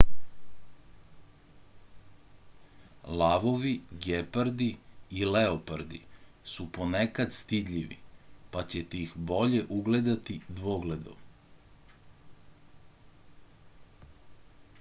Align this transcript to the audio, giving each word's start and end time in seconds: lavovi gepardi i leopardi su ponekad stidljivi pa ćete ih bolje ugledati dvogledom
lavovi 3.17 3.73
gepardi 4.05 4.69
i 5.19 5.27
leopardi 5.35 5.99
su 6.53 6.65
ponekad 6.77 7.35
stidljivi 7.39 7.97
pa 8.55 8.63
ćete 8.75 9.01
ih 9.05 9.15
bolje 9.33 9.63
ugledati 9.79 10.39
dvogledom 10.47 11.19